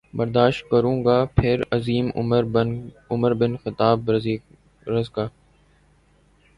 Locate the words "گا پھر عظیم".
1.05-2.09